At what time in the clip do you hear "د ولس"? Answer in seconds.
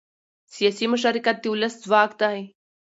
1.41-1.73